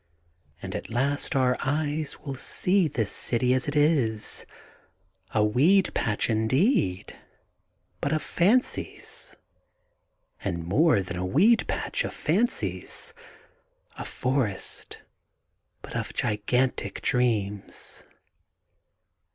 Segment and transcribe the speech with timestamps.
[0.63, 4.47] And at last our eyes will see this city as it is,
[5.31, 7.15] a weed patch indeed,
[7.99, 9.35] but of fancies.
[10.43, 13.13] And more than a weed patch of fancies,—
[13.99, 15.03] a forest,
[15.83, 18.03] but of gigantic dreams.